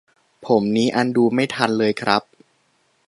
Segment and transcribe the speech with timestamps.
[0.45, 2.23] ผมนี้อันดูไม่ทันเลยครับ